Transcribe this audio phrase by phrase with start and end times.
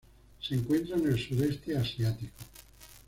[0.41, 2.35] Se encuentran en el Sudeste Asiático.